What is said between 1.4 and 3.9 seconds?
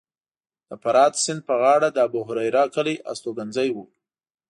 په غاړه د ابوهریره کلی هستوګنځی و